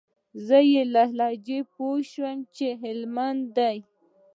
زه 0.45 0.59
يې 0.71 0.83
له 0.93 1.03
لهجې 1.19 1.59
پوه 1.73 1.95
سوم 2.11 2.37
چې 2.55 2.67
هلمندى 2.81 3.73
دى. 3.75 3.77